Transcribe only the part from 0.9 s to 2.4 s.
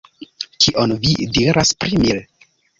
vi diras pri mi?